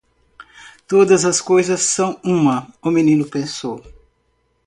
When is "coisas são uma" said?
1.39-2.67